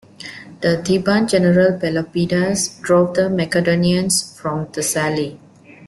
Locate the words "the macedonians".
3.13-4.35